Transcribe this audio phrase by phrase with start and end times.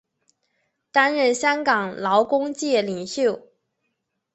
[0.91, 3.51] 担任香港劳工界领袖。